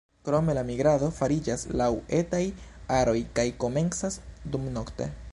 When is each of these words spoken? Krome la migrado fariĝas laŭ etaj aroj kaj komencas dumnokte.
Krome 0.27 0.53
la 0.57 0.61
migrado 0.67 1.09
fariĝas 1.17 1.65
laŭ 1.81 1.89
etaj 2.19 2.41
aroj 2.99 3.15
kaj 3.41 3.45
komencas 3.65 4.17
dumnokte. 4.57 5.09